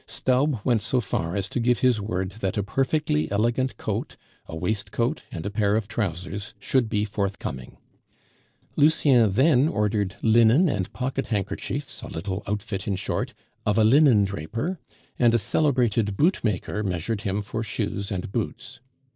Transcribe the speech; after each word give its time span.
Staub 0.07 0.61
went 0.63 0.81
so 0.81 0.99
far 0.99 1.35
as 1.35 1.47
to 1.49 1.59
give 1.59 1.81
his 1.81 2.01
word 2.01 2.31
that 2.39 2.57
a 2.57 2.63
perfectly 2.63 3.29
elegant 3.31 3.77
coat, 3.77 4.17
a 4.47 4.55
waistcoat, 4.55 5.21
and 5.31 5.45
a 5.45 5.51
pair 5.51 5.75
of 5.75 5.87
trousers 5.87 6.55
should 6.57 6.89
be 6.89 7.05
forthcoming. 7.05 7.77
Lucien 8.75 9.29
then 9.31 9.67
ordered 9.67 10.15
linen 10.23 10.67
and 10.67 10.91
pocket 10.91 11.27
handkerchiefs, 11.27 12.01
a 12.01 12.07
little 12.07 12.41
outfit, 12.47 12.87
in 12.87 12.95
short, 12.95 13.35
of 13.63 13.77
a 13.77 13.83
linen 13.83 14.23
draper, 14.23 14.79
and 15.19 15.35
a 15.35 15.37
celebrated 15.37 16.17
bootmaker 16.17 16.81
measured 16.81 17.21
him 17.21 17.43
for 17.43 17.61
shoes 17.61 18.09
and 18.11 18.31
boots. 18.31 18.79